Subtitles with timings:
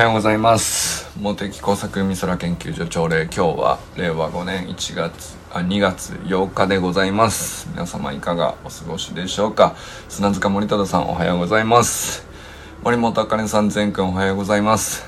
[0.00, 1.10] はようございます。
[1.20, 7.68] 茂木工作美空研究所朝礼今日は令和5年1月あ2月8日でございます。
[7.68, 9.76] 皆様いかがお過ごしでしょうか。
[10.08, 12.24] 砂塚森忠さんおはようございます。
[12.82, 15.04] 森本あかねさん全くんおはようございます。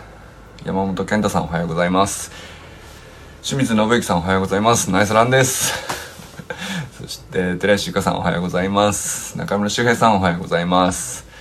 [0.67, 2.31] 山本健太さんおはようございます。
[3.43, 4.91] 清水信之さんおはようございます。
[4.91, 5.73] ナイスランです。
[7.01, 9.39] そして寺石ゆかさんおはようございます。
[9.39, 11.32] 中村修平さんおはようございます。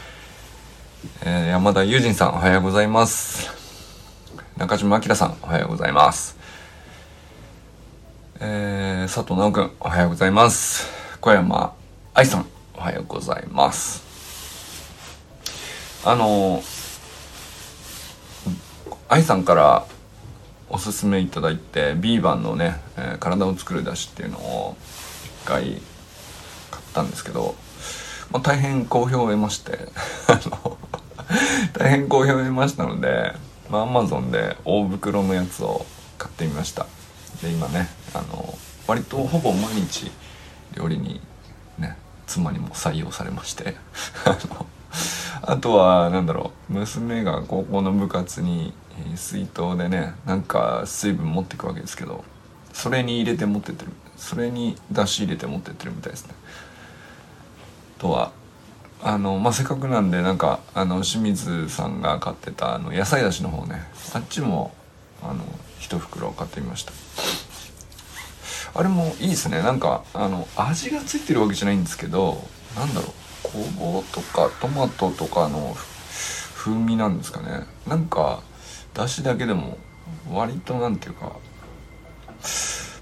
[1.24, 3.52] えー、山田友人さんおはようございます。
[4.58, 6.36] 中島明さんおはようございます。
[8.40, 10.90] えー、佐藤直くおはようございます。
[11.20, 11.76] 小山
[12.16, 14.02] 愛さんおはようございます。
[16.04, 16.64] あの
[19.08, 19.86] 愛さんから
[20.70, 24.76] おすすめいただいてビーバンのね、えー、体を作るだしっていうのを
[25.44, 25.64] 一回
[26.72, 27.54] 買ったんですけど、
[28.32, 29.78] まあ、大変好評を得まして
[30.28, 30.80] あの
[31.74, 33.34] 大変好評を得ましたので、
[33.70, 35.86] まあ、Amazon で大袋のやつを
[36.18, 36.86] 買ってみました。
[37.42, 40.12] で今ねあの割とほぼ毎日
[40.76, 41.22] 料理に
[41.78, 43.76] ね妻にも採用されまして。
[45.44, 48.74] あとは何だろう娘が高校の部活に
[49.16, 52.24] 水筒でねなんか水分持っていくわけですけど
[52.74, 56.36] それに入れて持ってってるそれに出し入れて持ってってるみたいですね。
[57.98, 58.32] とは
[59.04, 63.82] あのまあ、せっかくなんでなんかあの清水さんが買ってたあの野菜だしの方ね
[64.14, 64.76] あっちも
[65.24, 65.44] あの
[65.80, 66.92] 一袋買ってみました。
[68.74, 69.62] あれもいいですね。
[69.62, 72.44] なんかあの味がついてるわけじゃないんですけど
[72.76, 73.14] なんだろ
[73.46, 75.76] うごぼうとかトマトとかの
[76.56, 77.66] 風味なんですかね。
[77.88, 78.42] なんか
[78.94, 79.78] だしだけでも
[80.32, 81.34] 割となんていうか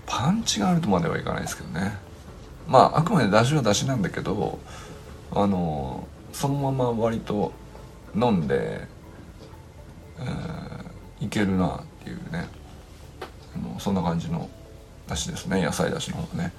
[0.06, 1.98] パンチがあるとまではいかないですけどね。
[2.68, 4.60] まああくまでだしはだしなんだけど
[5.34, 7.52] あのそのまま割と
[8.16, 8.88] 飲んで、
[10.20, 12.48] えー、いけるなっていうね。
[13.56, 14.50] あのそんな感じの
[15.08, 15.64] だしですね。
[15.64, 16.54] 野菜だしの方がね。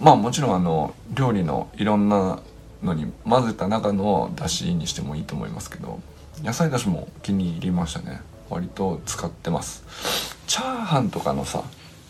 [0.00, 2.40] まあもちろんあの料理のいろんな
[2.82, 6.00] のに混ぜた中のだしにしてもいいと思いますけど
[6.42, 8.20] 野菜だしも気に入りましたね。
[8.50, 10.36] 割と使ってます。
[10.46, 11.64] チャーハンとかのさ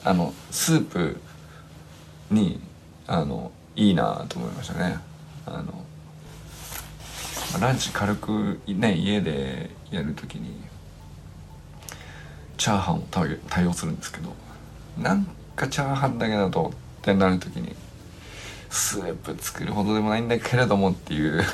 [0.05, 1.21] あのスープ
[2.31, 2.61] に
[3.07, 4.99] あのいいなと思いましたね。
[5.47, 5.85] あの
[7.61, 10.65] ランチ軽くね家でやる時に
[12.57, 13.03] チャーハンを
[13.49, 14.35] 対応するんですけど
[14.99, 17.75] なんかチャーハンだけだとってなる時に
[18.71, 21.45] スープ作るほどでもないんだけれどもっていう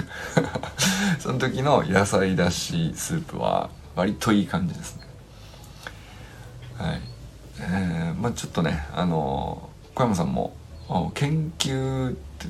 [1.21, 5.07] その時の野菜だしスープは割といい感じですね。
[6.79, 7.01] はい。
[7.59, 10.57] えー、まあちょっとねあの小山さんも
[11.13, 12.47] 研究って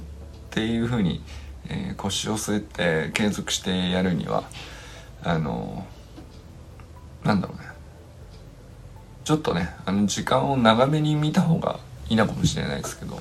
[0.51, 1.23] っていうふうに、
[1.69, 2.61] えー、腰を据え
[3.07, 4.43] て継続してやるには
[5.23, 5.87] あの
[7.23, 7.71] なんだろうね。
[9.23, 11.79] ちょっとねあの時間を長めに見た方が
[12.09, 13.21] いいのかもしれないですけど、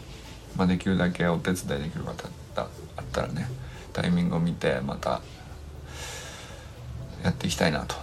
[0.58, 3.48] まあ、できるだけお手伝いできる方あったらね
[3.94, 5.22] タイミングを見てまた
[7.24, 7.96] やっていきたいなと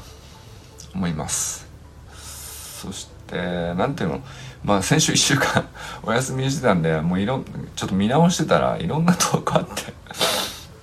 [0.95, 1.67] 思います。
[2.15, 4.23] そして何ていうの？
[4.66, 5.69] まあ先週1週間
[6.03, 7.44] お休みしてたんでもういろん
[7.77, 9.94] ちょっと見直してたらいろんなとこあって。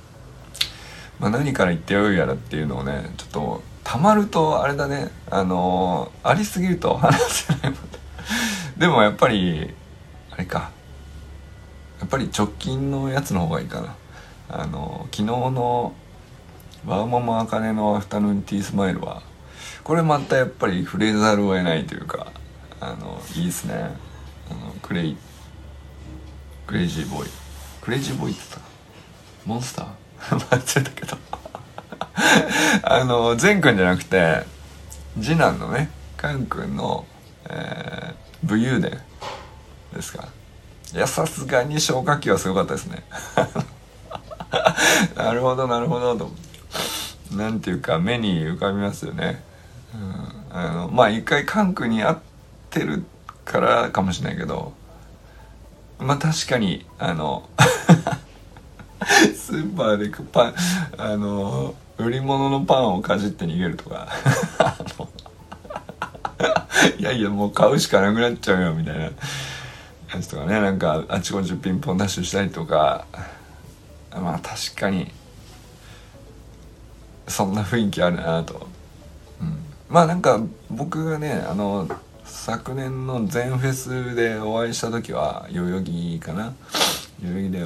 [1.19, 5.11] まあ何から言ってよいやらっていうのをねちょっとたまるとあれだね。
[5.29, 7.73] あのー、ありすぎると 話せないもん
[8.77, 9.73] でもやっぱり
[10.31, 10.71] あれか。
[11.99, 13.95] やっぱり直近のやつの方がいいかな。
[14.49, 15.93] あのー、昨日の
[16.85, 19.21] ワーママあかねのアフタヌーンティースマイルは
[19.83, 22.27] これまたやっぱり触れざるを得ないというか。
[22.85, 23.95] あのいいですね。
[24.51, 25.17] あのクレイ
[26.67, 27.29] クレイジーボーイ。
[27.81, 28.69] クレイジーボーイって言った
[29.45, 30.35] モンスター？
[30.35, 31.17] 間違えたけど。
[32.83, 34.43] あの善くんじゃなくて
[35.17, 37.05] 次男のねカン君の、
[37.49, 38.13] えー、
[38.43, 38.99] 武勇伝
[39.93, 40.27] ですか。
[40.93, 43.05] いやさすがに消火器はすごかったですね。
[45.15, 46.31] なるほどなるほどと。
[47.31, 49.41] なんていうか目に浮かびますよね、
[49.95, 52.32] うん、あのまあ一回カン君に会って
[52.73, 53.03] ってる
[53.45, 54.73] からかもしれないけど
[55.99, 57.47] まあ確かにあの
[59.35, 60.55] スーパーでパン
[60.97, 64.07] あの売り物のパンをかじって逃げるとか
[66.97, 69.11] いやいやもう買うしかなくなっちゃうよみたいなや
[70.19, 73.05] つとかねなんかあちこちピンポンダッシュしたりとか
[74.11, 75.11] まあ確かに
[77.27, 78.67] そんな雰囲気あるなと、
[79.39, 79.57] うん、
[79.89, 81.87] まあなんか僕がねあの
[82.35, 86.53] 昨年の全フェスでお会いした時は代々木かな？
[87.21, 87.59] 代々木で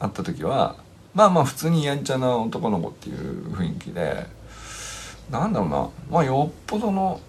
[0.00, 0.76] 会った時は
[1.12, 4.26] まあまあ普通にやんちゃな男の子っていう雰囲気で
[5.30, 5.88] なんだろうな。
[6.10, 7.20] まあよっぽどの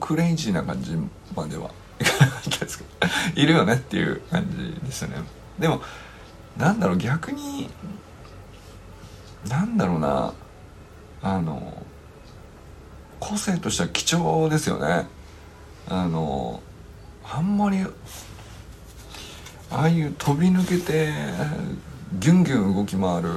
[0.00, 0.98] クレイジーな感じ
[1.34, 1.70] までは
[2.00, 5.22] いかなかったですけどいるよねっていう感じですよね。
[5.58, 5.80] でも
[6.58, 7.70] なんだろう逆に
[9.48, 10.32] なんだろうな。
[11.22, 11.82] あの
[13.18, 15.06] 個性としては貴重ですよね。
[15.88, 16.62] あの
[17.24, 17.78] あんまり
[19.70, 21.12] ああいう飛び抜けて
[22.18, 23.28] ギュンギュン動き回る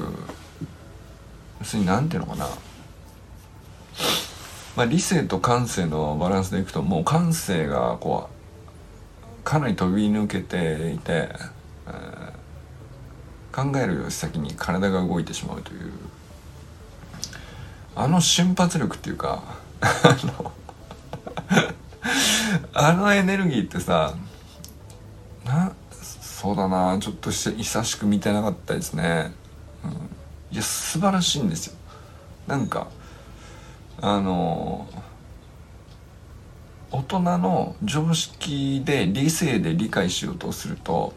[1.59, 2.47] 要するに何ていうのかな。
[4.75, 11.29] まあ、理性と感性のバランスでいくともう感性がこうかなり飛び抜けていて、
[11.87, 15.91] えー、考えるより先に体が動いてしまうという。
[17.95, 19.41] あの瞬発力っていうか
[19.81, 20.51] あの
[22.73, 24.13] あのエネルギーってさ
[25.45, 25.71] な
[26.21, 29.33] そうだなちょっと久しく見てなかったですね、
[29.83, 29.91] うん、
[30.51, 31.73] いや素晴らしいんですよ。
[32.47, 32.87] なんか
[33.99, 34.87] あの
[36.91, 41.13] 大人の常識で理性で理解しようとすると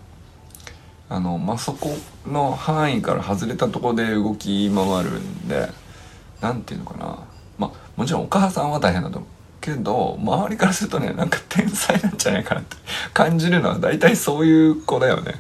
[1.09, 1.91] あのまあそこ
[2.27, 5.69] の範囲から外れたとこで動き回るんで
[6.41, 7.19] 何て言うのかな。
[7.59, 9.40] まあもちろんお母さんは大変だと思う。
[9.61, 12.77] けど周りからするとねなんか天才なんじゃないかなって。
[13.13, 15.35] 感じるのは大体そういう子だよね。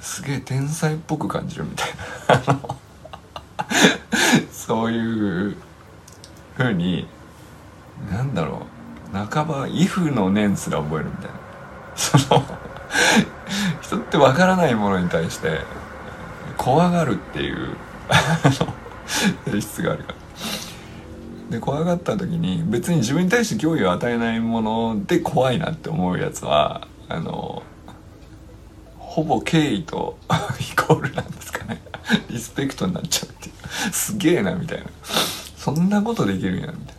[0.00, 1.88] すげえ天才っぽく感じるみたい
[2.46, 2.60] な。
[4.50, 4.98] そうい
[5.52, 5.56] う
[6.56, 7.06] ふうに
[8.10, 8.66] なんだろ
[9.12, 9.16] う。
[9.16, 11.32] 半ば「イフ」の念すら覚えるみたいな。
[11.96, 12.44] その
[13.80, 15.60] 人ってわからないものに対して
[16.56, 17.76] 怖がるっていう
[19.46, 20.14] 性質があるから。
[21.50, 27.62] で怖がった時に別に自分に対して脅威を与えないもので怖いなって思うやつはあの
[28.98, 30.18] ほぼ敬意と
[30.60, 31.82] イコールなんですかね。
[32.28, 34.84] リスペクトになっちゃうっていうすげえなみたいな。
[35.56, 36.96] そんなことできるんやみたい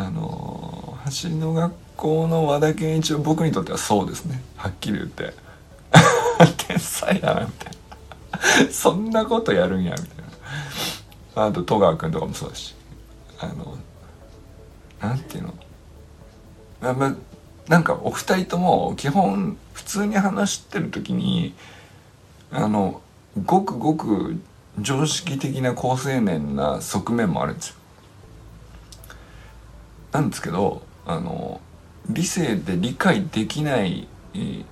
[0.00, 0.06] な。
[0.06, 4.42] あの走りの学校の和田健一は僕にとってはそうですね。
[4.56, 5.34] はっきり言って。
[6.68, 7.72] 天才だなみたい
[8.66, 8.72] な。
[8.72, 10.06] そんなことやるんやみたい
[11.36, 11.46] な。
[11.46, 12.77] あと戸川君とかもそうだし。
[13.40, 13.78] あの
[15.00, 15.54] なんていうの？
[16.80, 17.14] まあ
[17.68, 21.54] なんかお二人とも基本普通に話してる時に
[22.50, 23.02] あの
[23.44, 24.40] ごくごく
[24.80, 27.74] 常識的な好青年な側面もあるんですよ。
[30.12, 31.60] なんですけどあの
[32.08, 34.64] 理性で理解できない、えー、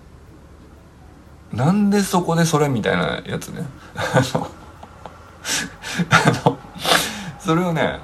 [1.52, 3.66] なんでそこでそれみたいなやつね。
[6.10, 6.58] あの
[7.38, 8.00] それをね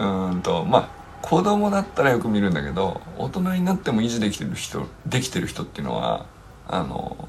[0.00, 0.88] うんとまあ
[1.20, 6.26] 子供だったらよく見るんだけど大人になっても維持できてる人できてる人っていうのは
[6.66, 7.28] あの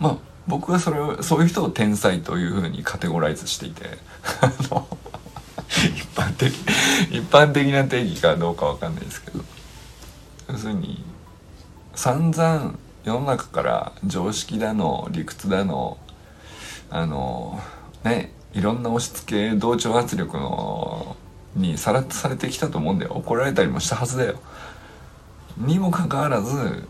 [0.00, 3.84] まあ僕はそれをそういう人を天才というふうにカテゴライズしていて
[5.68, 6.54] 一般的
[7.10, 9.44] 一般的な定義かどうかわかんないですけど
[10.48, 11.04] 要するに
[11.94, 12.74] 散々
[13.04, 15.98] 世の中から常識だの理屈だの
[16.88, 17.60] あの
[18.04, 21.16] ねいろんな押し付け同調圧力の
[21.56, 24.38] にさらっとされてきたと思うんだよ怒られたりもしたはずだよ。
[25.56, 26.86] にもかかわらず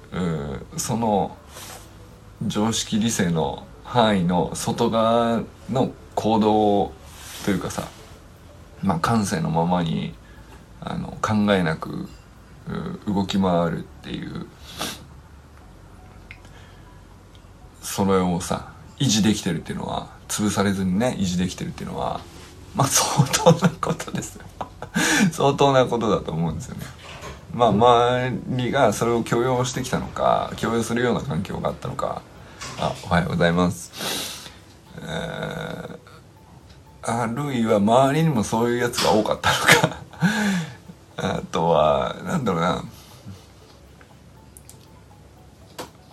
[0.76, 1.36] その
[2.46, 6.92] 常識理性の範囲の外側の行動
[7.44, 7.88] というかさ
[8.82, 10.14] まあ感性のままに
[10.80, 12.08] あの考えなく
[13.06, 14.46] 動き回るっていう
[17.80, 22.20] それをさ維持できてるっていうのは潰されずにね維持できてるっていうのは
[22.76, 24.38] まあ相当なことです
[25.32, 26.86] 相当なことだと思うんですよね。
[27.52, 32.22] まあ周りがそれを許容してきたのか許容するような環境があったのか。
[32.78, 34.50] あおはようございます。
[35.00, 35.98] えー、
[37.02, 39.96] あるいは周りにもそういうやつが多かったのか。
[41.38, 42.84] あとはなんだろうな、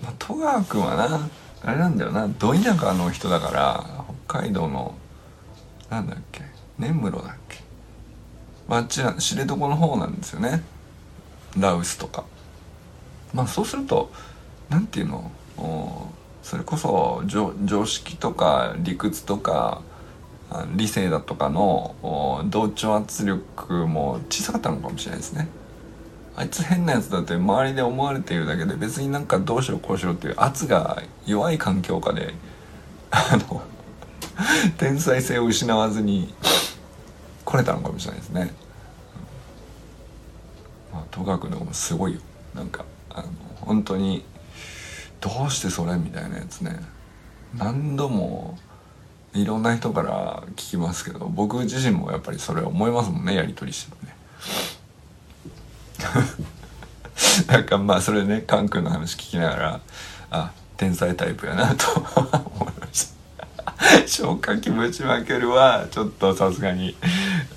[0.01, 1.19] まあ、戸川君はな
[1.65, 2.27] あれなんだよな。
[2.27, 3.85] ど田舎の人だから
[4.27, 4.95] 北海道の
[5.89, 6.52] なんだっけ。
[6.83, 7.59] 根室だっけ？
[8.69, 10.63] あっち知床の方なんですよね。
[11.57, 12.25] ラウスとか。
[13.33, 14.11] まあそうすると
[14.69, 15.11] 何て言う
[15.57, 16.11] の？
[16.41, 19.81] それこそ常識とか理屈とか
[20.75, 25.47] 理性だとかの同調圧力も小さかったのかもしれないですね。
[26.35, 32.33] あいつ変なやつだって周りで思われているだけで別になんかどうしろこうしろっていう圧が弱い環境下で
[33.11, 33.61] あの
[34.77, 36.33] 天才性を失わずに
[37.53, 38.51] 来れたのかもしれないですね。
[40.91, 42.19] まあ、戸川君の方もすごいよ。
[42.55, 43.27] なんかあの
[43.61, 44.25] 本当に
[45.21, 46.79] どうしてそれみたいなやつね。
[47.55, 48.57] 何度も
[49.35, 54.15] いろんな人から聞きますけど僕自身もやっぱりそれ思いますもんねやり取りしてね。
[57.45, 59.79] なんかまあそれねカン君の話聞きながら
[60.31, 61.85] あ天才タイプやなと
[64.05, 66.95] 消化器ぶちまけるはちょっとさすがに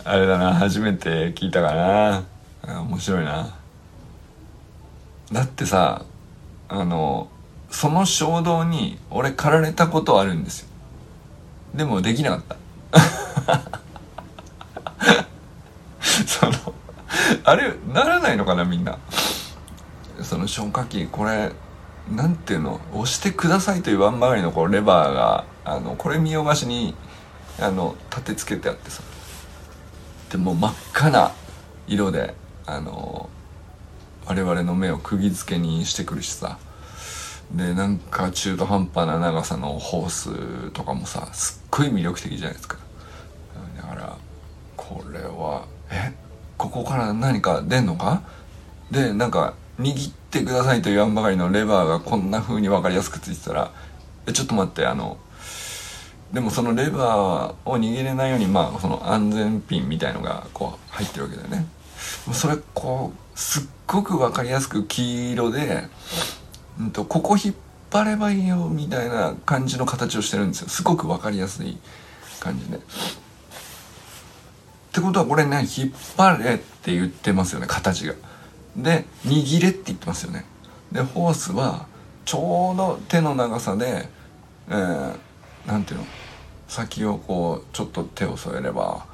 [0.05, 2.25] あれだな初めて聞いたかな。
[2.83, 3.55] 面白いな。
[5.33, 6.05] だってさ
[6.69, 7.29] あの
[7.71, 10.69] その衝動に俺駆られたことあるんですよ。
[11.75, 12.57] でもできなかった。
[16.27, 16.53] その
[17.45, 18.99] あれならないのかなみんな。
[20.23, 21.53] その消火器これ
[22.11, 22.81] なんていうの？
[22.93, 26.95] 押してくださいと言わんばかりのこうレバーがあのこれ見よがしに
[27.61, 29.03] あの立てつけてあってさ。
[30.31, 31.33] でも真っ赤な
[31.87, 32.35] 色で
[32.67, 33.29] あの
[34.27, 36.59] 我々の目を釘付けにしてくるしさ。
[37.53, 42.77] でなんか中途半端な長さのホースとかもさすっごい魅力的じゃないですか。
[43.77, 44.17] だから
[44.77, 46.13] これはえ？
[46.59, 48.23] ここから何か出んのか？
[48.91, 53.73] でなんか握っててくださいと言わんばかりのレバーがこんな風に分かりやすくついてたら
[54.27, 55.19] えちょっと待ってあの
[56.33, 61.67] でもそのレバーを握れないようにまあその安全ピンみたいのがこう入ってるわけだよね
[62.33, 65.85] それこうすっごく分かりやすく黄色で、
[66.81, 67.55] うんと、ここ引っ
[67.91, 71.79] 張ればいいよみたいな感じの形をしてるんですよすごく分かりやすい
[72.41, 72.77] 感じで。
[72.77, 72.81] っ
[74.93, 78.15] てことはこれね引っ張れって言ってますよね形が。
[78.77, 80.45] で握れって言ってますよね。
[80.93, 81.87] でホースは
[82.25, 84.09] ちょうど手の長さで、
[84.69, 86.07] えー、ていうの？
[86.69, 89.07] 先をこうちょっと手を添えれば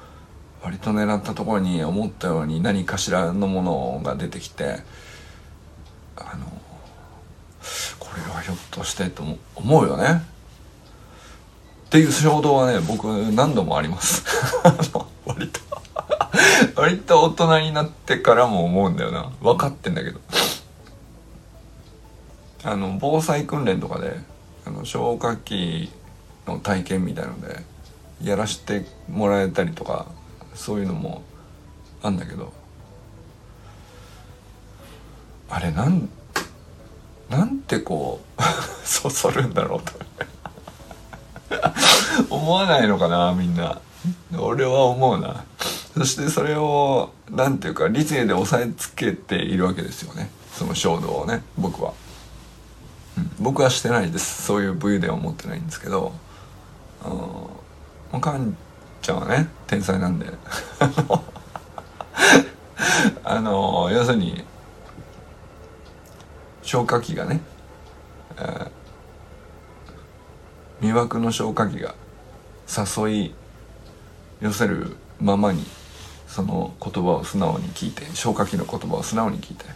[0.62, 4.78] 割と狙ったところに思ったように何かしらのものが出てきて
[6.16, 6.46] あの
[7.98, 9.22] これはひょっとしてと
[9.54, 10.22] 思うよね。
[11.86, 14.24] っていう衝動はね僕何度もあります。
[15.26, 15.71] 割と。
[16.76, 19.30] 割と大人になってからも思うんだよな。
[19.40, 20.20] 分かってんだけど。
[22.64, 24.20] あの防災訓練とかで
[24.64, 25.90] あの消火器
[26.46, 27.64] の体験みたいので
[28.22, 30.06] やらしてもらえたりとか
[30.54, 31.22] そういうのも
[32.02, 32.52] あんだけど。
[35.48, 36.08] あれなん
[37.28, 38.42] なんてこう
[38.88, 39.92] そそるんだろうと。
[42.34, 43.78] 思わないのかなみんな。
[44.38, 45.44] 俺は思うな。
[45.98, 50.30] そしてそれを何ていうか理性で押さえつけているわけですよね。
[50.52, 51.92] その衝動をね僕は、
[53.18, 54.42] うん、僕はしてないです。
[54.42, 56.14] そういう武勇伝を持ってないんですけど
[57.02, 58.56] あのかん
[59.02, 60.26] ちゃんはね天才なんで。
[63.24, 64.44] あの要するに
[66.62, 67.40] 消火器がね、
[68.36, 71.94] えー、魅惑の消火器が
[72.68, 73.34] 誘い
[74.40, 75.64] 寄せるままに
[76.32, 79.66] その言葉を素直に聞いて消火器の言葉を素直に聞いて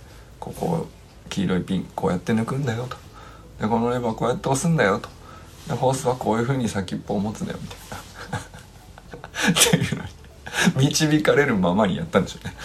[0.41, 0.87] ここ
[1.29, 2.97] 黄色いピンこうやって抜くんだよと。
[3.61, 5.11] でこのレバーこうやって押すんだよと。
[5.69, 7.99] でホースはこういうふうに先っぽを持つんだよみたいな。
[9.53, 10.05] っていうの
[10.81, 12.57] に導かれるままにやったんでしょうね。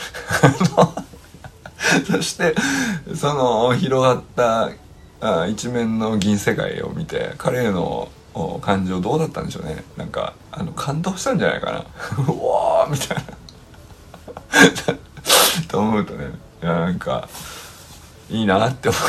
[2.09, 2.55] そして
[3.13, 4.71] その広がった
[5.19, 8.07] あ一面の銀世界を見て彼の
[8.61, 9.83] 感情どうだったんでしょうね。
[9.97, 11.79] なんかあの感動したんじゃないかな。
[12.23, 13.40] うわーみたいな。
[15.67, 16.31] と思うとね
[16.61, 17.27] いやなんか
[18.29, 19.01] いいなって思う。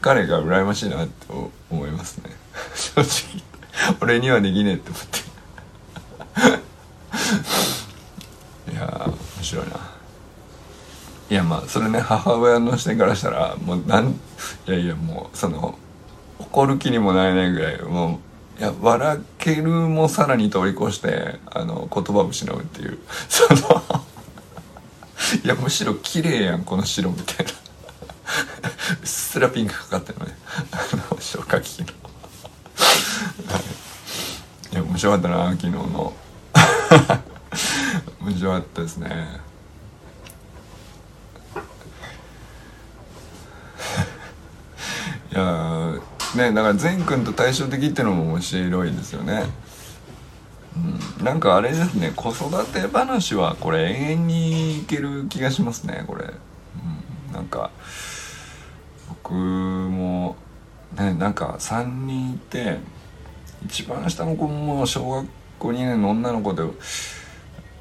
[0.00, 1.26] 彼が羨ましいなって
[1.70, 2.30] 思いますね。
[2.74, 3.42] 正直。
[4.00, 5.18] 俺にはできねえって思って。
[8.72, 9.72] いや面白いな。
[11.30, 15.78] いやまあそれね母親の視点からしたらもうなんいやいやもうその
[16.38, 18.18] 怒る気にもなれないぐらいもう
[18.58, 22.98] いや笑けるもさらに通り越してあの言葉を失うっていう。
[23.28, 24.04] その
[25.42, 27.52] いやむしろ綺麗やんこの白みたいな。
[27.52, 30.36] うっすらピンクかかってるのね。
[30.70, 30.76] あ
[31.12, 31.86] の消火器の。
[34.72, 36.12] いや面白かったな昨日の。
[38.20, 39.40] 面白かったですね
[45.30, 45.94] いや
[46.36, 49.44] ねだから善くんと対照的っていうのも面白いですよね。
[51.18, 57.70] うん、なんかあれですね子育て話はこれ永遠にいける気がしますねこれ、うん、なんか
[59.08, 60.34] 僕も
[60.98, 62.78] ねなんか3人いて
[63.64, 65.26] 一番下の子も小学
[65.60, 66.64] 校2年の女の子で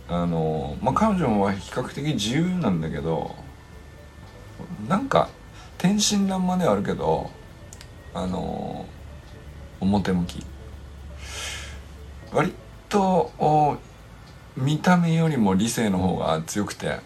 [0.07, 3.35] あのまあ彼女は比較的自由なんだけど
[4.87, 5.29] なんか
[5.77, 7.31] 天真爛漫ではあるけど
[8.13, 8.85] あの
[9.79, 10.45] 表向き。
[12.31, 12.53] 割
[12.89, 13.79] と
[14.55, 16.99] 見た目よりも理性の方が強くて。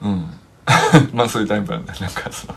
[0.00, 0.30] うん。
[1.12, 1.94] まあそういうタイプなんだ。
[1.94, 2.54] なんかその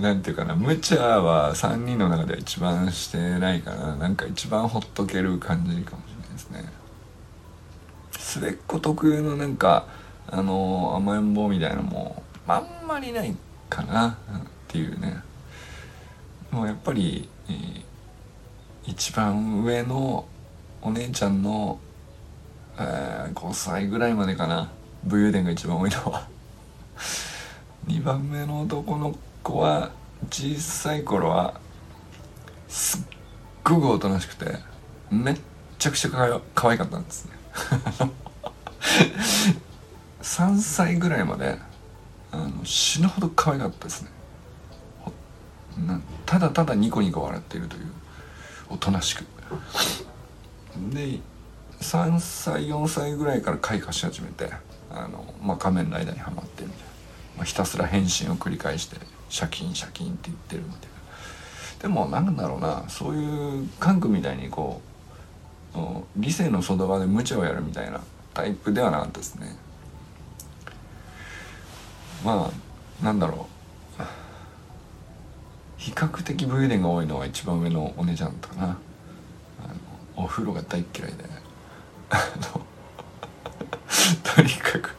[0.00, 0.54] なんていうかな。
[0.54, 3.96] 無茶は3人の中では一番してないかな。
[3.96, 6.64] なんか一番ほっとける感じかもしれないですね。
[8.12, 9.86] 末っ子特有のなんか
[10.28, 13.36] あの甘えん坊みたいなのもあんまりない
[13.68, 14.14] かなっ
[14.66, 15.22] ていうね。
[16.50, 17.84] もうやっぱり、えー、
[18.86, 20.26] 一番上の
[20.80, 21.78] お姉ちゃんの、
[22.78, 24.70] えー、5歳ぐらいまでかな。
[25.04, 26.26] 武勇伝が一番多いのは。
[27.86, 29.90] 2番目の男の子は
[30.30, 31.60] 小さい頃は
[32.66, 33.00] すっ
[33.62, 34.58] ごくおとなしくて
[35.10, 35.40] めっ
[35.78, 37.32] ちゃくちゃかわ可愛かったんですね。
[40.22, 41.58] 3歳ぐらいまで
[42.32, 44.10] あの死ぬほど可愛かったですね。
[46.26, 47.84] ただただニコニコ笑っているという
[48.68, 49.24] おとなしく。
[50.90, 51.20] で
[51.80, 54.50] 3歳4歳ぐらいから開花し始めて
[54.90, 56.84] あの、まあ、仮面ライダーにはまってみたいな、
[57.36, 58.96] まあ、ひたすら変身を繰り返して
[59.28, 60.88] シャキンシャキンって言ってるみたいな。
[61.80, 64.80] でもなんだろうなそういうカンクみたいにこ
[65.74, 65.78] う
[66.16, 68.00] 理性の外側で無茶をやるみたいな
[68.34, 69.56] タイプではなかったですね。
[72.24, 73.46] まあなんだろ
[73.98, 74.02] う。
[75.76, 78.76] 比較的武勇伝が多いのは一番上のお姉ちゃんとかな。
[80.16, 81.24] お風呂が大嫌いで。
[84.34, 84.96] とにかく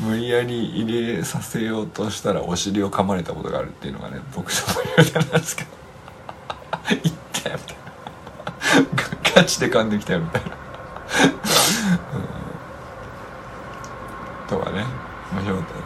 [0.00, 5.70] 無理やり入れさせようとしたらお尻を噛まれたことがあるっていうのがね僕の武勇伝なんですけど
[7.04, 7.82] 「いったよ」みたいな。
[9.34, 10.54] ガチで噛んできたよみたいな、う
[14.44, 14.84] ん、とかね
[15.32, 15.80] 面白かったね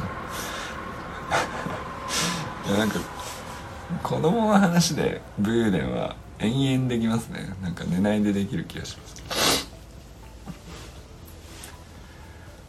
[2.66, 2.98] いやなんか
[4.02, 7.54] 子供の話で武勇伝は延々できますね。
[7.62, 9.68] なんか寝ないでできる気がします。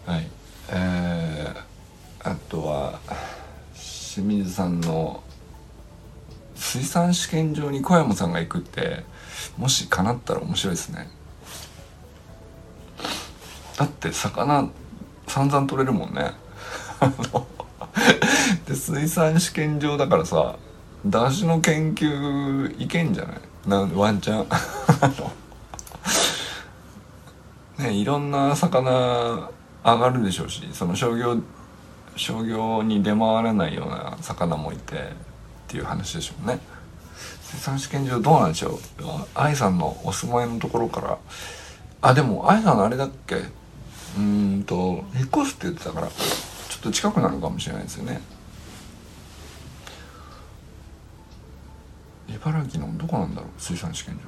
[0.05, 0.27] はい。
[0.69, 2.99] えー、あとは
[3.73, 5.23] 清水さんの
[6.55, 9.03] 水産試験場に小山さんが行くって
[9.57, 11.09] もし叶ったら面白いですね。
[13.77, 14.69] だって魚
[15.27, 16.31] 散々取れるもんね。
[18.65, 20.57] で水産試験場だからさ
[21.05, 23.37] 出汁の研究いけんじゃない？
[23.67, 24.47] なワンチャン？
[27.83, 29.49] ねいろんな魚
[29.83, 31.37] 上がるでしょうしその商業
[32.15, 34.99] 商業に出回らないような魚もいてっ
[35.67, 36.59] ていう話でしょうね。
[37.41, 38.79] 水産試験場どうなんでしょう？
[39.35, 41.17] 愛さんのお住まいのところから。
[42.01, 43.35] あでも愛さんのあれだっけ？
[44.17, 46.13] うんと引っ越すって言ってたからちょ
[46.77, 48.19] っと近くなるかもしれないですよね。
[52.37, 54.21] 茨城のどこなんだろう水産試験場。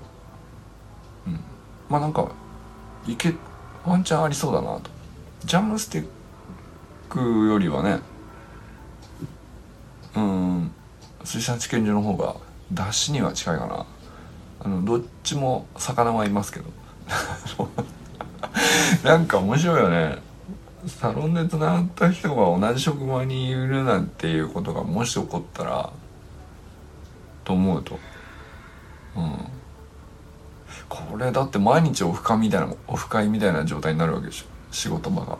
[1.31, 1.39] うん。
[1.89, 2.29] まあなんか
[3.05, 3.33] 行け
[3.85, 4.89] ワンチャンありそうだなと。
[5.45, 6.07] ジャムスティッ
[7.09, 7.99] クよりはね
[10.15, 10.71] うん
[11.23, 12.35] 水産試験場の方が
[12.71, 13.85] 出汁には近いかな。
[14.61, 16.65] あのどっちも魚はいますけど。
[19.03, 20.17] なんか面白いよね。
[20.87, 25.91] サロンでつながった人が同じ職場にいるなんていうことがもし起こったら
[27.49, 27.99] と思うと。
[29.15, 29.37] うん。
[30.87, 34.45] これだって毎日オフ会みたいなオフ会みたいな状態になるわけでしょ。
[34.71, 35.35] 仕事場が。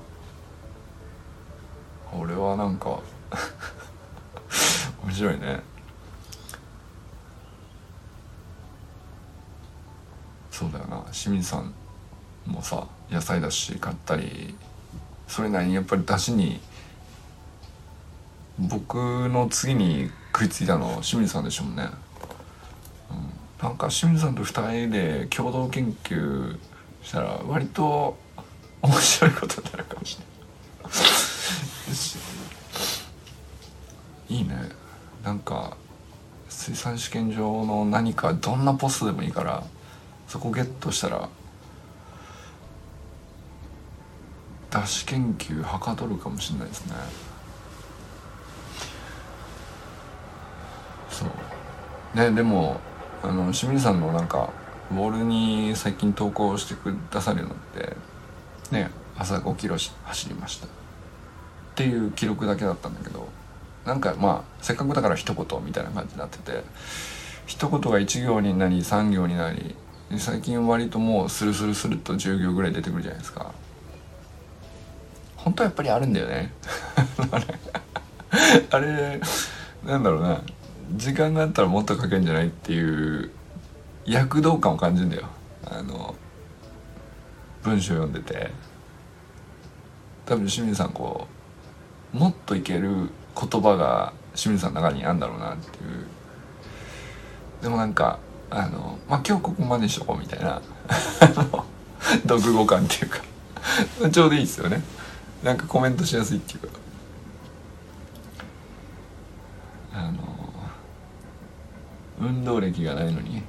[2.12, 3.00] 俺はなんか
[5.06, 5.62] 面白いね。
[10.50, 11.04] そうだよな。
[11.12, 11.72] 清水さん
[12.48, 14.56] もさ野菜だし買ったり
[15.28, 16.60] それなりにやっぱりだしに
[18.58, 18.96] 僕
[19.30, 20.10] の次に
[20.40, 21.90] 食いついたの清水さんでしょうね、
[23.12, 23.30] うん、
[23.62, 26.58] なんか清水さんと2人で共同研究
[27.04, 28.18] したら割と
[28.82, 30.24] 面白いことになるかもしれ
[34.30, 34.38] ない。
[34.38, 34.70] いいね。
[35.26, 35.76] なんか
[36.48, 39.66] 水産試験場の何かどんなポストでもいいから
[40.30, 41.28] そこゲットしたら
[44.72, 46.94] 出し研究はかどるかもしれないですね
[51.20, 51.30] そう
[52.16, 52.80] ねでも
[53.24, 54.52] あの清水さんのなんか
[54.92, 57.96] ウォールに最近投稿してくださるのって
[58.72, 60.68] ね朝5キロ走りました。
[60.68, 60.70] っ
[61.76, 63.28] ていう記録だけだったんだけど
[63.86, 66.64] なんかまあせっかくだから一言みたいな感じになってて
[67.46, 69.76] 一言が1行になり3行になり
[70.18, 73.54] 最近割ともうスルスルスルと10行ぐらい出てくるじゃないですか。
[75.38, 76.52] 本当はやっぱりあるんだよね。
[78.72, 79.22] あれ
[79.86, 80.42] なんだろうな。
[80.96, 83.32] 時間があったらもっと書けるんじゃないっていう
[84.06, 85.28] 躍動感を感じるんだよ。
[85.66, 86.16] あの
[87.64, 88.52] 文章読んでて。
[90.26, 91.28] 多分清水さんこ
[92.14, 96.06] うもっといける言葉が清水さんの中にあるんだろうなっていう。
[97.64, 100.62] でもなんかあのまあ今日ここまでにしとこうみたいな。
[102.28, 103.20] 読語感っていうか。
[104.12, 104.82] ちょうどいいですよね。
[105.44, 106.68] なんかコメントしやすいっていうか
[109.94, 110.18] あの
[112.20, 113.44] 運動歴がないのに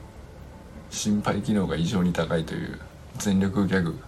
[0.90, 2.78] 心肺機能が異常に高いという
[3.16, 3.98] 全力ギャグ。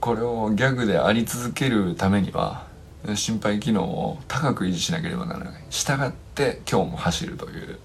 [0.00, 2.66] これをギャグであり続けるためには
[3.14, 5.64] 心肺機能を高く維持しなければならない。
[5.70, 7.78] したがって今日も走るという。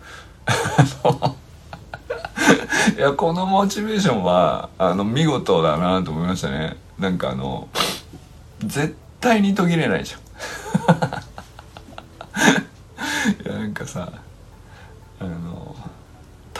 [2.97, 6.75] いやこのモチベーションはあの見事だなと思いましたね。
[6.99, 7.69] なんかあの
[8.59, 10.21] 絶対に途切れないじゃん。
[13.45, 14.11] いやなんかさ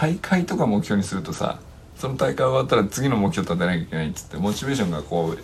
[0.02, 1.60] 大会とか目標にするとさ
[1.96, 5.36] その大会終わったら次の目標立てなきゃいけないっつってモチベーションがこ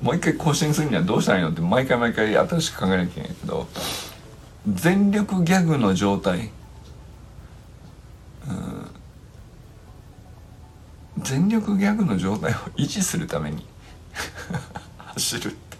[0.00, 3.66] うもう一回更新するにはどうしたらいいのって毎回毎回新しく考えなきゃいけないけど
[4.66, 6.50] 全力ギャグの状態、
[11.18, 13.66] 全力ギャグの状態を維持するために
[14.96, 15.76] 走るって。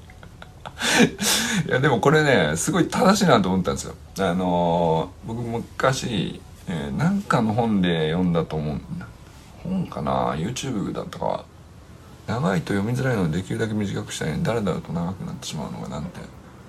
[1.68, 3.94] いやでもこれねすごい正しいなと思ったんですよ。
[4.18, 8.80] あのー、僕昔、えー、なんかの本で読んだと思う
[9.62, 11.44] 本かな？YouTube だったか。
[12.26, 16.20] 長いと読みづらいのでできるだけ短くしたいだらだらと長くなってしまうのがなんて。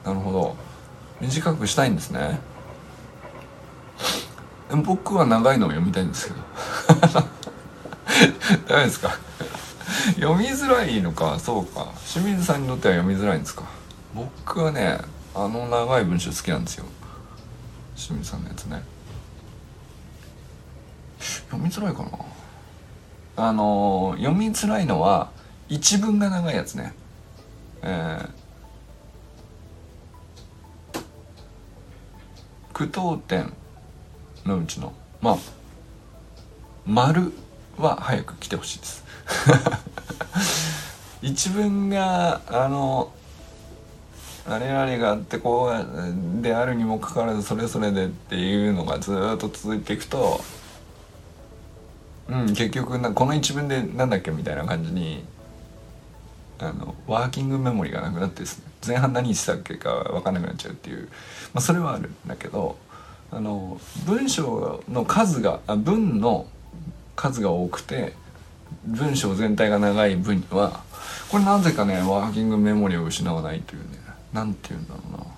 [0.03, 0.55] なるほど。
[1.21, 2.39] 短くしたいんですね。
[4.69, 6.39] でも僕は長いのを読みたいんですけど。
[8.67, 9.11] ダメですか？
[10.15, 11.37] 読みづらいのか？
[11.39, 11.87] そうか。
[12.05, 13.63] 清水さんにとっては読みづらいんですか？
[14.15, 14.99] 僕はね
[15.35, 16.85] あの長い文章好きなんですよ。
[17.95, 18.83] 清水さんのやつね。
[21.45, 22.09] 読みづらいかな。
[23.35, 25.31] あの読みづらいのは
[25.67, 26.93] 一文が長いやつね。
[27.81, 31.01] えー、
[32.73, 33.53] 句読点
[34.45, 34.93] のうちの。
[35.21, 35.37] まあ
[36.85, 37.31] 丸
[37.77, 39.03] は早く来てほしいです。
[41.21, 43.11] 一文があの
[44.45, 50.41] あれあれがあってこうであるにもかかわらずそれぞれでっていうのがずっと続いていくと
[52.29, 55.23] うん結局なこの一文でなんだっけみたいな感じに
[56.59, 61.09] あのワーキングメモリがなくなってですね前半何してたっけか分かんなくなっちゃうっていう、
[61.53, 62.77] まあ、それはあるんだけど
[63.31, 66.47] あの文章の数があ文の
[67.15, 68.13] 数が多くて
[68.85, 70.83] 文章全体が長い文には
[71.29, 73.99] これなぜかねワーキングメモリを失わないというね
[74.33, 75.33] 何て言うんだろうな。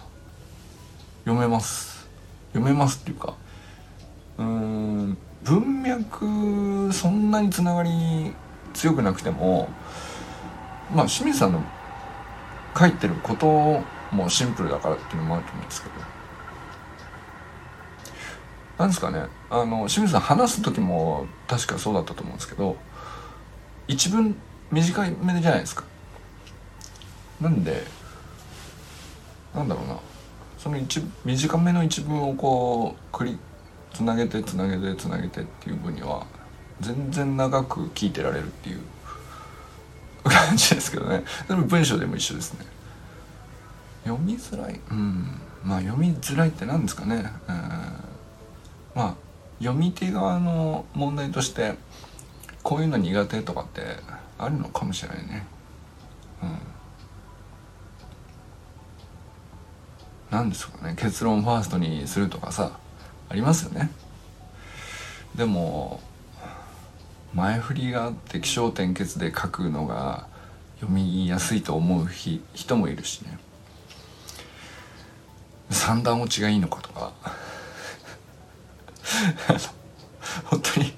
[1.25, 2.07] 読めます。
[2.53, 3.33] 読めますっていうか
[4.37, 8.33] うーん文脈そんなにつながり
[8.73, 9.69] 強くなくても
[10.93, 11.61] まあ清水さんの
[12.77, 13.81] 書いてること
[14.11, 15.95] もシンプルだからっていうのもあると思うんですけど。
[18.77, 19.27] なんですかね。
[19.49, 22.75] あの清水さん話す時も確かそうだったと思うんですけど
[23.87, 24.35] 一文
[24.69, 25.85] 短いめじゃないですか。
[27.39, 27.83] なんで
[29.53, 29.97] なんだろうな。
[30.57, 33.39] その一短めの一文をこう繰り
[33.95, 36.27] つなげてつなげてつなげてっていう分には
[36.81, 38.81] 全然長く聞いてられるっていう
[40.25, 41.23] 感じですけどね。
[41.47, 42.65] でも文章でも一緒ですね。
[44.03, 44.81] 読みづらい。
[44.91, 45.39] うん。
[45.63, 47.15] まあ読みづらいって何ですかね。
[47.47, 47.55] うん。
[48.95, 49.15] まあ
[49.59, 51.75] 読み手側の問題として
[52.63, 53.81] こういうの苦手とかって
[54.37, 55.47] あるのかもしれないね。
[56.43, 56.49] うん。
[60.31, 60.95] 何ですかね。
[60.97, 62.77] 結論ファーストにするとかさ。
[63.29, 63.89] ありますよね。
[65.35, 65.99] でも
[67.33, 70.27] 前振りがあって起承転結で書くのが
[70.79, 72.07] 読みやすいと思う
[72.53, 73.37] 人もいるしね。
[75.69, 77.11] 三段落ちがいいのかとか。
[80.45, 80.93] 本当に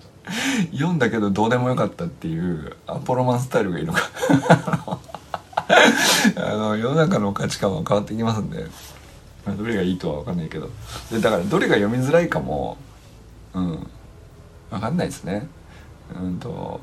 [0.71, 4.01] 読んだけどどうでもよかったっていうアポロマンスタイルがいいのか。
[6.35, 8.67] あの世の中の価値観は変わってきますんで。
[9.53, 10.69] どれがいいとは分かんないけど。
[11.11, 12.77] でだからどれが読みづらいかも
[13.53, 13.87] うん。
[14.69, 15.47] 分かんないですね。
[16.19, 16.81] うんと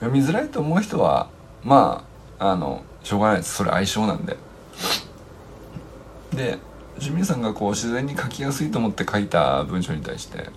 [0.00, 1.28] 読みづらいと思う人は
[1.62, 2.04] ま
[2.38, 3.54] ああのしょうがないです。
[3.54, 4.36] それ相性なんで。
[6.34, 6.58] で
[6.98, 10.50] 清水さんがこう自然に書きやすいと思って書いた文章に対して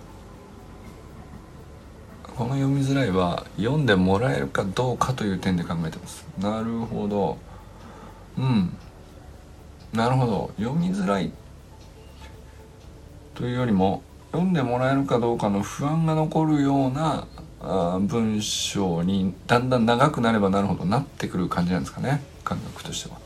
[2.36, 6.26] この読みづらいは読んでもらえるかどうかという点で考えてます。
[6.38, 7.38] なるほど。
[8.38, 8.76] うん。
[9.92, 11.32] なるほど読みづらい
[13.34, 17.26] というよりも読んでもらえるかどうかの不安が残るような
[17.60, 23.18] あ文章にだんだん長くなればなるほどなってくる感じなんですかね感覚としては。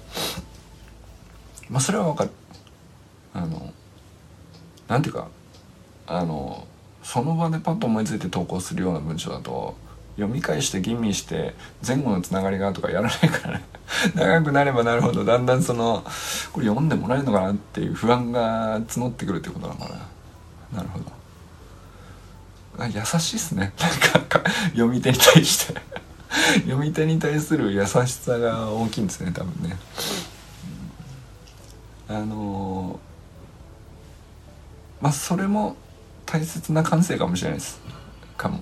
[1.69, 2.31] まあそれはわかる。
[3.33, 3.73] あの
[4.89, 5.29] なんていうか
[6.07, 6.67] あの
[7.03, 9.77] その場でパッと思いついて投稿するような文章だと
[10.21, 11.55] 読み返して吟味して
[11.87, 13.65] 前後のつながりがとかやらないからね。
[14.15, 16.05] 長くなればなるほどだんだんその
[16.53, 19.89] これ読んでもらえるのかなっていう不安が募ってくるってことなのか
[20.73, 20.79] な。
[20.79, 21.11] なるほど。
[22.87, 23.73] 優しいっすね。
[23.79, 23.89] な
[24.21, 25.81] んか読み手に対して。
[26.63, 29.77] 読み手に対する優しさが大きいんですね多分ね、
[32.09, 33.01] あの、
[35.01, 35.77] まあそれも
[36.27, 37.81] 大切な感性かもしれないです。
[38.37, 38.61] かも。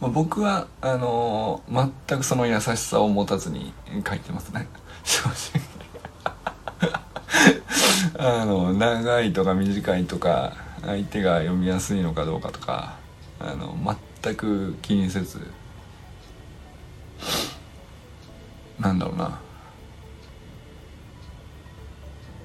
[0.00, 3.72] まあ、僕はあのー、全くその優しさを持たずに
[4.06, 4.68] 書いてますね。
[5.04, 5.62] 正直。
[8.40, 12.96] あの長いとか短いとか相手が読みやすいのかどうかとか
[13.40, 13.76] あの
[14.22, 15.40] 全く気にせず。
[18.78, 19.38] なんだろうな。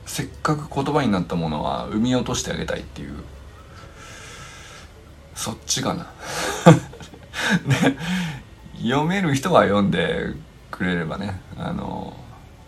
[0.05, 3.23] せっかく言葉になったものは生み落としてあげたいっていう。
[5.35, 6.11] そっちかな。
[7.67, 7.97] で
[8.89, 10.33] 読める人は読んで
[10.71, 12.15] くれればねあの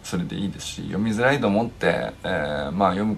[0.03, 3.17] それでいいですし読みづらいと思って、えー、まあ読む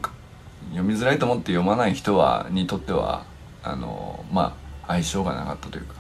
[0.69, 3.23] 読みづらいと思って読まない人はにとっては
[3.63, 4.55] あのま
[4.87, 5.95] あ相性がなかったというか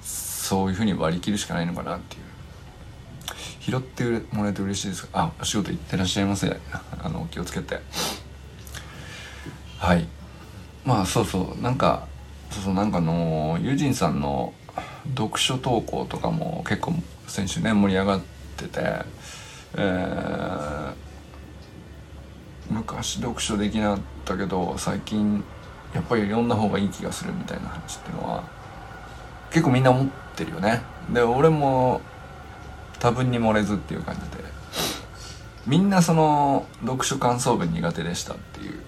[0.00, 2.28] そういうふうに割り切るしかないのかなっていう。
[3.60, 6.56] 拾ってもらえて嬉しいですあお仕事行ってらっしゃいませ
[7.02, 7.80] あの気をつけて。
[9.78, 10.08] はい。
[10.86, 11.62] まあそうそう。
[11.62, 12.08] なんか
[12.58, 14.52] そうそうなんかのユージンさんの
[15.16, 16.94] 読書投稿とかも結構
[17.28, 18.20] 先週ね盛り上がっ
[18.56, 18.80] てて、
[19.76, 20.94] えー、
[22.70, 25.44] 昔読書できなかったけど最近
[25.94, 28.44] やっぱり読んだ方がいい気がするみたいな話っていうのは
[29.50, 30.82] 結構みんな思ってるよね。
[31.12, 32.00] で俺も
[32.98, 34.26] 多分に漏れずっていう感じで
[35.66, 38.80] みんなその読書感想文苦手でしたっていう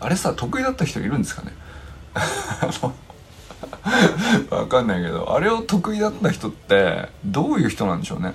[0.00, 1.52] あれさ得意だった人いるんですかね？
[4.50, 8.34] わかんないけどあれを得意だった人ってどういう人なんでしょうね。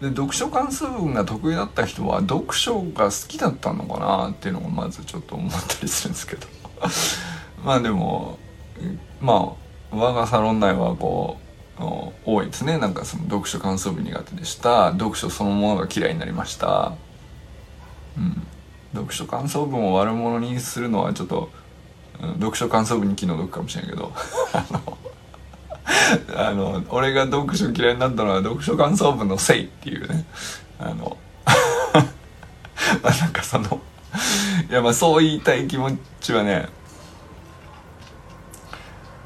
[0.00, 0.10] うん。
[0.10, 6.46] で読書関数文が得意だった人は読書が好きだったのかなっていうのがまずちょっと思ったりするんですけど。
[7.64, 8.38] まあでも
[9.20, 9.54] ま
[9.92, 11.50] あ我がサロン内はこう
[12.24, 12.78] 多いですね。
[12.78, 14.92] なんかその読書感想文苦手でした。
[14.92, 16.92] 読書そのものが嫌いになりました。
[18.16, 18.46] うん。
[18.94, 21.50] 読書感想文を悪者にするのはちょっと
[22.20, 24.12] 読書感想文に気の毒かもしれんけど。
[24.52, 24.98] あの
[26.36, 30.24] あの俺が読書嫌いになったのは読書感想文のせいっていうね。
[30.78, 31.16] あの
[33.02, 33.80] まあなんかその
[34.68, 36.68] いやまあそう言いたい気持ちはね、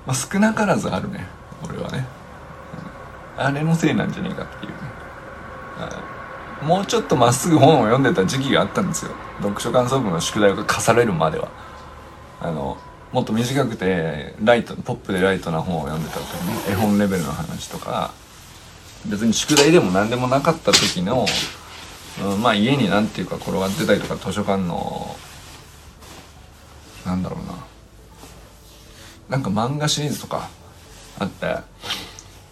[0.06, 1.26] まあ、少なからずあるね。
[1.66, 2.06] 俺はね、
[3.38, 4.94] うん、あれのせいなんじゃねえかっていうね。
[6.62, 9.12] もうちょっとまっすぐ本を読んでた時期があったんですよ。
[9.42, 11.48] 読書感想文の宿題が課されるまでは。
[12.44, 12.76] あの
[13.10, 18.12] もっと短くてライトポップでライトな本を読んでた時に絵本レベルの話とか
[19.08, 21.24] 別に宿題でも何でもなかった時の、
[22.22, 25.16] うん、まあ家に何ていうか転がってたりとか図書館の
[27.06, 27.54] なんだろうな。
[29.28, 30.48] なんか漫画シリーズとか
[31.18, 31.56] あって。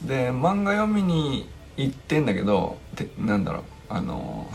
[0.06, 4.50] で漫画読みに行ってんだけどてなんだろうあの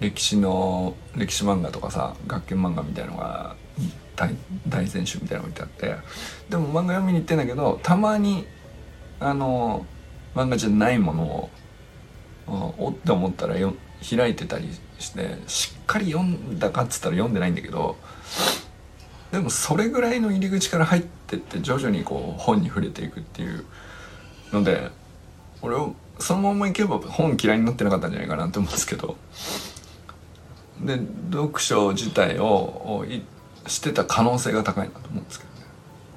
[0.00, 3.56] 歴史の歴史漫画とかさ学研漫画みたいのが
[4.16, 4.34] 大
[4.68, 5.96] 大全集みたいなの置いてあって
[6.50, 8.46] でも漫画読みに行ってんだけどたまに
[9.20, 9.86] あの
[10.34, 11.50] 漫画じゃないものを
[12.78, 17.96] おって思ったらよ開いてたりしてしっかり読んだかっつったら読んでないんだけど
[19.30, 23.64] でもそれぐらいの入り口から入ってって徐々にこう本に触れていくっていう
[24.52, 24.90] ので
[25.62, 29.16] 俺をそのままいけば本嫌いになってなかったんじゃないかなって思うんですけど。
[30.82, 30.98] で
[31.30, 33.04] 読書自体を
[33.66, 35.66] してた可能性が高いなと思うんですけどね。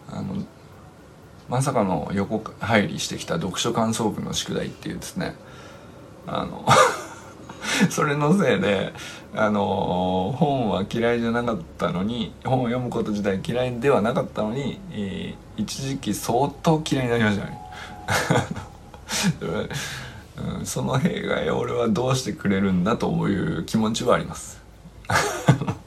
[0.09, 0.43] あの
[1.47, 5.35] まさかの横入りしてきた読書感想文の宿題っていうですね。
[6.27, 6.65] あの
[7.89, 8.93] それのせいで
[9.35, 17.61] あの本は嫌いじゃなかったのに本を読むこと自体嫌いではなかったのに、えー、一時期相当嫌いになりましたね。
[20.37, 24.61] うん、その弊害を俺はどうしてくれるんだという気持ちはあります。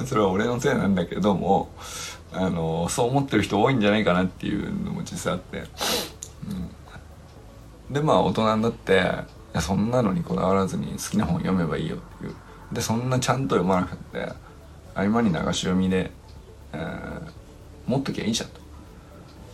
[0.06, 1.70] それは俺のせいなんだけども
[2.32, 5.64] あのそう思ってる人多いんじゃないかなっていうのも実際あって、
[7.88, 8.96] うん、でまあ大人になってい
[9.52, 12.34] やそんなのにこだわらずに好きな本読めばいいよっていう。
[12.72, 14.32] でそんなちゃんと読まなくて
[14.94, 16.10] 合間に流し読みで、
[16.72, 17.30] えー、
[17.86, 18.60] 持っときゃいいじゃんと、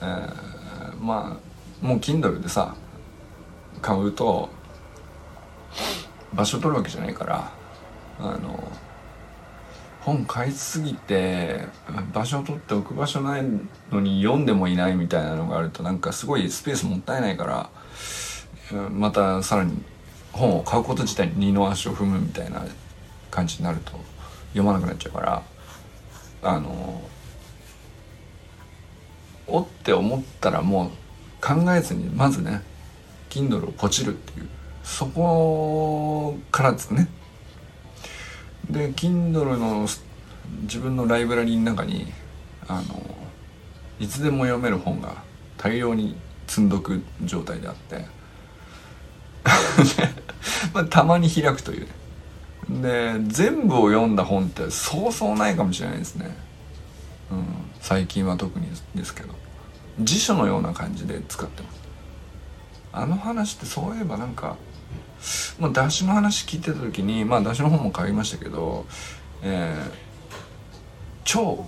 [0.00, 1.38] えー、ま
[1.82, 2.74] あもう Kindle でさ
[3.82, 4.48] 買うと
[6.32, 7.52] 場所取るわけじゃないから
[8.18, 8.62] あの
[10.00, 11.66] 本買いすぎて
[12.12, 13.44] 場所を取って置く場所ない
[13.90, 17.44] のに読んでもいないみたいなのがあるとなんかすごいスペースもったいないか
[18.72, 19.82] らまたさらに
[20.32, 22.64] 本を買うこと自体に二の足を踏むみたいな
[23.30, 23.92] 感じになると
[24.52, 25.42] 読まなくなっちゃうから
[26.42, 27.02] あの
[29.46, 30.90] おって思ったらもう
[31.40, 32.62] 考えずにまずね
[33.28, 34.48] Kindle をポチるっていう
[34.82, 37.08] そこからですね。
[38.68, 39.86] で Kindle の
[40.62, 42.12] 自分のライブラリーの中に
[42.68, 43.02] あの
[43.98, 45.22] いつでも読める本が
[45.56, 48.06] 大量に積んどく状態であって
[50.74, 51.86] まあ、たまに開くという。
[51.86, 51.88] ね
[52.70, 56.36] で全部を読んだ本ってそうそうないかもしれないですね、
[57.32, 57.44] うん、
[57.80, 59.40] 最近は特にですけど。
[59.98, 61.80] 辞書のような感じで使ってます。
[62.92, 64.56] あの話ってそういえばなんか
[65.58, 68.86] まあ、出汁の話聞いてた時にまあ出汁の本も買いましたけど、
[69.42, 71.64] えー、腸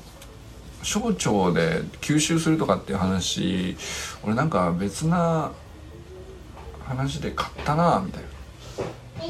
[0.82, 3.76] 小腸で吸収するとかっていう話
[4.24, 5.52] 俺なんか別な
[6.84, 8.32] 話で買ったなみたいな。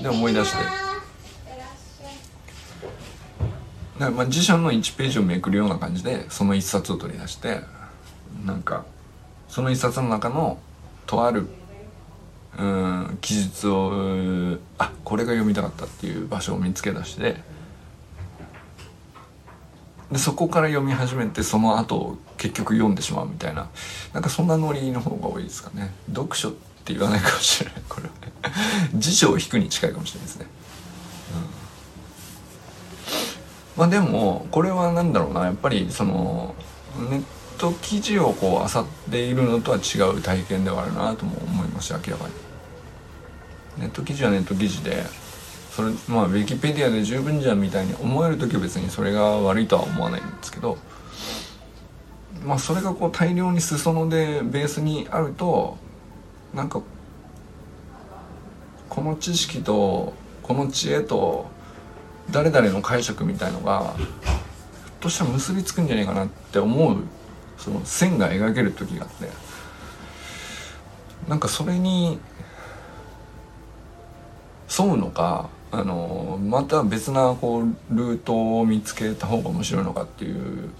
[0.02, 0.82] で思い出して。
[3.98, 7.60] だまあ辞書の1ページをめくるような感じでその1冊を取り出して
[8.44, 8.84] なんか
[9.48, 10.58] その1冊の中の
[11.06, 11.46] とある
[12.58, 17.36] うん記述をあこれが読みたかったっていう場所を見つけ出して
[20.10, 23.70] でそこから読み始めてその後結局読んでしまうみたいな
[24.12, 25.94] なんかそんなノリの方が多いですかね。
[26.08, 26.52] 読書っ
[26.84, 27.82] て言わないかもしれない。
[27.88, 28.12] これは
[28.94, 30.46] 辞書を引くに近いかもしれないですね、
[33.76, 35.46] うん、まあでもこれは何だろうな。
[35.46, 36.54] やっぱりその
[37.08, 37.22] ネッ
[37.62, 42.34] ト記事をこう漁っているのとは違う体験ではあるなとも思います明らかに。
[43.78, 45.04] ネット記事はネット記事で
[45.70, 50.76] それまあウィキペディアで十分じゃんみたいに思える時は別にそれが悪いとは思わないんですけど
[52.44, 55.78] まあそれがこう大量に裾野でベースにあると
[56.52, 56.82] なんか
[58.90, 61.46] この知識とこの知恵と
[62.30, 64.06] 誰々の解釈みたいのがひょっ
[65.00, 66.98] としたら結びつくんじゃないかなって思う
[67.62, 69.28] その線が描ける時があって
[71.28, 72.18] なんかそれに
[74.68, 80.70] 沿うのかあのまた別なこうルートを見つけた方が面白いのかっていう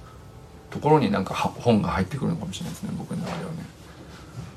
[0.71, 3.59] ところになんか本が入ってくるのかもしれないですね僕の中ではね。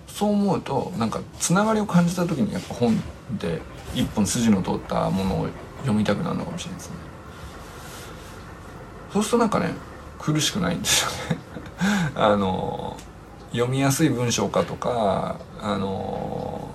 [0.08, 2.98] そう思うとなんかつながりを感じた時にやっぱ本
[3.38, 3.62] で
[3.94, 5.48] 一本筋の通ったものを
[5.82, 6.96] 読みたくなるのかもしれないですね。
[9.14, 9.74] そうするとなんかね
[10.18, 11.45] 苦しくないんですよね
[12.16, 12.98] あの
[13.52, 16.70] 読みやすい文章かとかあの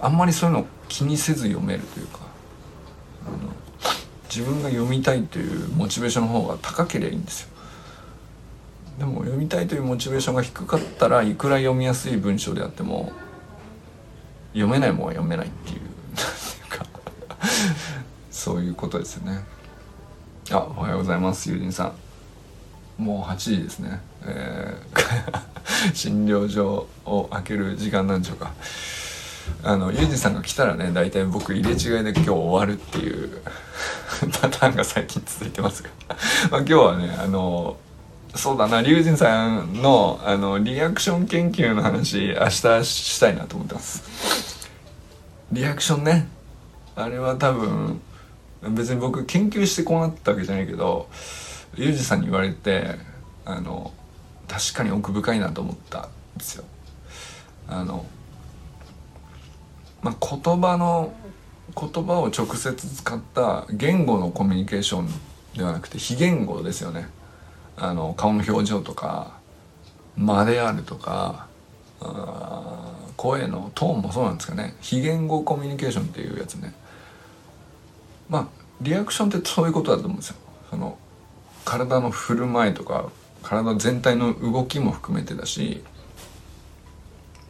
[0.00, 2.20] あんまりそういうの気にせず読めるというか
[4.34, 7.48] 自分が読みたいというモチベーションの方が高ければいいんですよ。
[8.98, 13.12] でも読みたいというモチベーションが低かったらいくら読みやすい文章であっても
[14.52, 15.80] 読めないもんは読めないっていう
[18.30, 19.44] そういうことですよね。
[20.50, 21.92] あおはようございます友人さん。
[22.98, 28.52] もう8時ですね、えー、診療所を開ける時間なんでしょうか。
[29.64, 33.40] あのユージさんが来たらね大体僕入れ違いで今日終わるっていう
[34.40, 35.90] パターンが最近続いてますが
[36.50, 37.76] まあ今日はねあの
[38.34, 44.02] そうだなリュウジンさんのあのリアクション研究の話明日したいなと思ってます。
[45.50, 46.28] リアクションね。
[46.94, 48.00] あれは多分
[48.70, 51.08] 別に僕研究してこうなったわけじゃないけど
[51.74, 52.96] ユージさんに言われて
[53.44, 53.92] あの
[54.48, 56.64] 確かに奥深いなと思ったんですよ。
[57.68, 58.04] あの
[60.02, 61.14] まあ、言葉の
[61.74, 65.08] 言葉を直接使った言語のコミュニケーション
[65.56, 67.08] ではなくて非言語ですよね。
[67.76, 69.38] あの顔の表情とか
[70.16, 71.46] 間であるとか
[73.16, 74.74] 声のトーンもそうなんですかね。
[74.80, 76.74] 非言語コミュニケーションっていうやつね。
[78.28, 78.46] まあ
[78.80, 80.36] リアクションってそういうことだと思うんですよ。
[80.70, 80.98] その
[81.64, 83.10] 体の振る舞いとか
[83.42, 85.82] 体全体の動きも含めてだし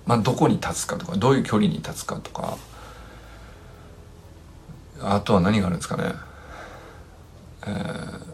[0.06, 2.56] まあ、どこに立つかとかどういう距離に立つかとか
[5.00, 6.12] あとは何があるんですかね、
[7.66, 8.24] えー、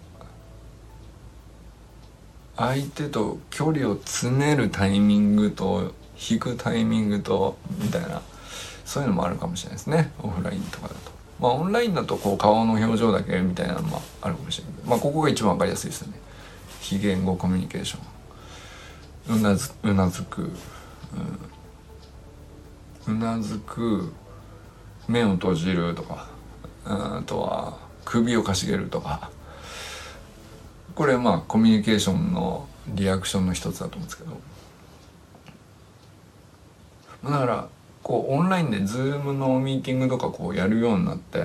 [2.56, 5.94] 相手と距離を詰めるタイミングと
[6.30, 8.22] 引くタイミングとみたいな
[8.84, 11.17] そういうのもあるかもしれないですねオフラインとかだと。
[11.40, 14.74] まあオンラインだとこう顔の表情だけみたいなのもあるかもしれない。
[14.84, 16.18] まあここが一番わかりやすいですよね。
[16.80, 19.38] 非言語コミュニケーション。
[19.38, 20.50] うなずうなずく、
[23.06, 24.12] う、なずく。
[25.06, 26.28] 目を閉じるとか。
[26.84, 29.30] あとは首をかしげるとか。
[30.94, 34.38] これまあコミュニケーションのリアクションの一つだと思うんですけど。
[37.30, 37.68] だから
[38.08, 41.44] こうオンラインで Zoom のミーティングとかこうやるようになって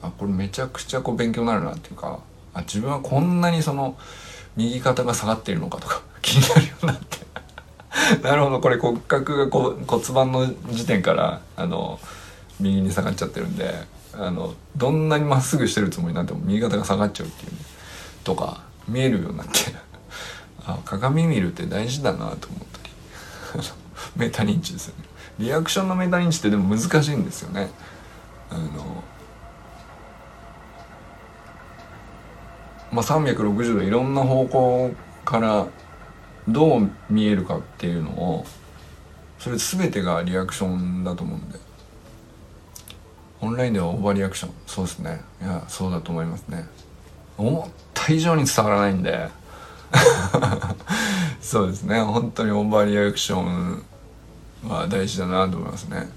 [0.00, 2.20] あこれめちゃくちゃこう勉強になるなっていうか
[2.54, 3.94] あ自分はこんなにその
[4.56, 7.24] 右肩が下がっているのかとか 気になるようになって。
[8.24, 12.00] なるほどこれ骨格がこう骨盤の時点からあの
[12.58, 13.72] 右に下がっちゃってるんで
[14.14, 17.58] あのどんなにまっすぐしてるつもりになっても右肩が下がっちゃうっていう、ね、
[18.24, 19.52] とか見えるようになって。
[20.66, 22.36] あ鏡見るって大事だなと思っ
[23.52, 23.68] たり。
[24.16, 25.04] メタ認知ですよね。
[25.38, 27.70] リアクションのメタ認知ってでも難しいんですよね。
[28.50, 29.04] あの
[32.92, 35.66] まあ360度いろんな方向から
[36.46, 38.46] どう見えるかっていうのを
[39.38, 41.58] それ全てがリアクションだと思うんで。
[43.40, 44.52] オンラインではオーバーリアクション。
[44.66, 45.20] そうですね。
[45.42, 46.66] いやそうだと思いますね。
[47.36, 49.28] 思った以上に伝わらないんで。
[51.42, 52.00] そうですね。
[52.00, 53.84] 本当にオーバーリアクション
[54.68, 56.08] は大事だなと思いますね、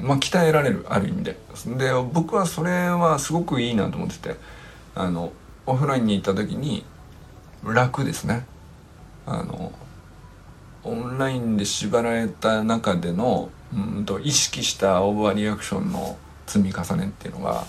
[0.00, 1.36] うん、まあ鍛えられるある意味で。
[1.78, 4.60] で僕はそれはすごくいいなと思ってて。
[4.94, 5.32] あの
[5.66, 6.84] オフラインに行った時に
[7.64, 8.44] 楽ですね。
[9.26, 9.72] あの
[10.82, 17.64] オンラインで縛られた中でのうんと意識したオーバーリアクションの積み重ねっていうのが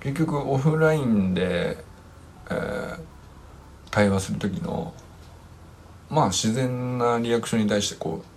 [0.00, 1.78] 結局オフラインで、
[2.50, 2.98] えー、
[3.90, 4.92] 対話する時の
[6.10, 8.27] まあ自然なリアクションに対してこう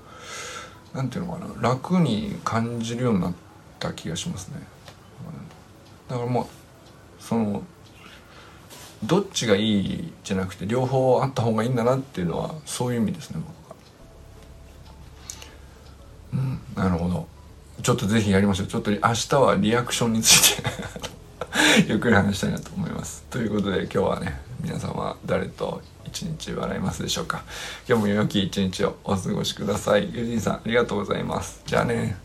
[0.94, 3.34] なんていうのかな楽に感じるようになっ
[3.80, 4.56] た気がしますね。
[6.10, 7.64] だからもうその
[9.04, 13.76] どっちがいいじゃなくて両方あった方がいいんだなっていうのはそういう意味ですね僕は。
[16.34, 17.28] うんなるほど
[17.82, 20.70] ちょっとぜひやりましょうちょっと明日はリアクションについて
[21.88, 25.82] ゆっくり話したいなと思いますということで今日はね皆様誰と
[26.12, 27.44] 一日笑いますでしょうか？
[27.88, 30.14] 今日も良き一日をお過ごしください。
[30.14, 31.62] ユジンさんありがとうございます。
[31.66, 32.18] じゃあね。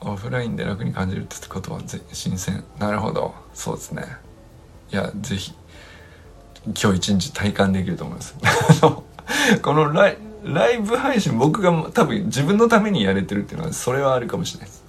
[0.00, 1.80] オフラインで楽に感じるってことは
[2.12, 2.62] 新鮮。
[2.78, 3.34] なるほど。
[3.54, 4.04] そうですね。
[4.92, 5.52] いやぜひ
[6.66, 8.36] 今日一日体感できると思います。
[9.62, 14.84] このライライブ配信僕が多分自分のためにやれてるっていうのはそれはあるかもしれないです、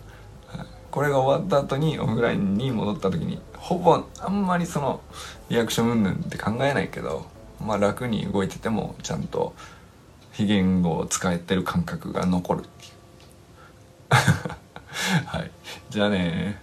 [0.92, 5.02] これが終わった後にオフラインに戻った時にほぼあんまりその
[5.50, 7.26] リアクション云々って考えないけど
[7.60, 9.54] まあ楽に動いててもちゃんと
[10.32, 12.92] 非言語を使えてる感覚が残るっていう。
[15.28, 15.52] はい。
[15.90, 16.62] じゃあね